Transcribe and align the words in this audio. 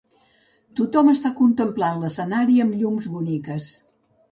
tothom 0.79 1.11
està 1.11 1.31
contemplant 1.41 2.03
l'escenari 2.05 2.59
amb 2.65 2.81
llums 2.83 3.13
boniques. 3.19 3.71